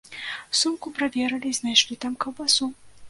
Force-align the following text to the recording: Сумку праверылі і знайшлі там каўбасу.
Сумку 0.59 0.93
праверылі 0.97 1.47
і 1.53 1.57
знайшлі 1.59 1.99
там 2.07 2.13
каўбасу. 2.25 2.73